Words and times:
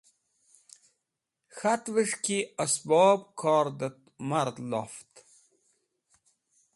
K̃hatvẽs̃h 1.57 2.17
ki 2.23 2.37
esbob 2.63 3.21
kordẽt 3.39 3.99
mad 4.29 4.55
loft. 4.71 5.11